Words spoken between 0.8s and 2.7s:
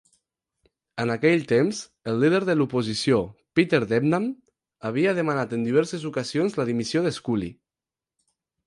En aquell temps, el líder de